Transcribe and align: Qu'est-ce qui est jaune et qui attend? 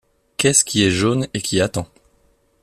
Qu'est-ce 0.37 0.65
qui 0.65 0.83
est 0.83 0.89
jaune 0.89 1.27
et 1.35 1.41
qui 1.43 1.61
attend? 1.61 1.87